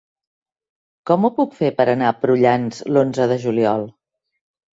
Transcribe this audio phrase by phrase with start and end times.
[1.09, 3.87] Com ho puc fer per anar a Prullans l'onze de juliol?